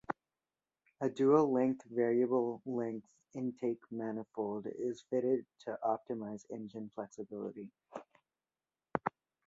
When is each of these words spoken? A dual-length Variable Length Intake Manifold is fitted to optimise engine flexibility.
A 1.01 1.11
dual-length 1.11 1.83
Variable 1.83 2.59
Length 2.65 3.13
Intake 3.35 3.83
Manifold 3.91 4.65
is 4.65 5.03
fitted 5.11 5.45
to 5.65 5.77
optimise 5.85 6.43
engine 6.49 6.89
flexibility. 6.95 7.69